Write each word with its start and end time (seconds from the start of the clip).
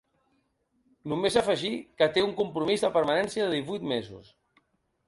Només 1.13 1.37
afegir 1.41 1.71
que 2.01 2.09
té 2.17 2.25
un 2.29 2.35
compromís 2.41 2.87
de 2.87 2.93
permanència 2.99 3.47
de 3.53 3.57
divuit 3.61 3.89
mesos. 3.95 4.35